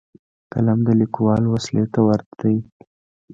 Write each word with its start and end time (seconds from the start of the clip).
قلم 0.53 0.79
د 0.87 0.89
لیکوال 1.01 1.43
وسلې 1.53 1.83
ته 1.93 1.99
ورته 2.07 2.33
دی. 2.41 2.55